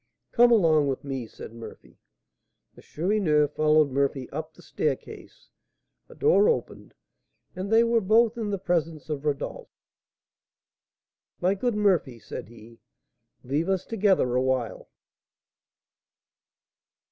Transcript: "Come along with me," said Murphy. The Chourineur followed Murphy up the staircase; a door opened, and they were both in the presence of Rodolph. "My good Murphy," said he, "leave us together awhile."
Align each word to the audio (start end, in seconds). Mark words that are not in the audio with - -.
"Come 0.31 0.51
along 0.51 0.87
with 0.87 1.03
me," 1.03 1.27
said 1.27 1.53
Murphy. 1.53 1.99
The 2.73 2.81
Chourineur 2.81 3.47
followed 3.47 3.91
Murphy 3.91 4.27
up 4.31 4.55
the 4.55 4.63
staircase; 4.63 5.47
a 6.09 6.15
door 6.15 6.49
opened, 6.49 6.95
and 7.55 7.71
they 7.71 7.83
were 7.83 8.01
both 8.01 8.35
in 8.35 8.49
the 8.49 8.57
presence 8.57 9.11
of 9.11 9.25
Rodolph. 9.25 9.69
"My 11.39 11.53
good 11.53 11.75
Murphy," 11.75 12.17
said 12.17 12.49
he, 12.49 12.79
"leave 13.43 13.69
us 13.69 13.85
together 13.85 14.33
awhile." 14.35 14.89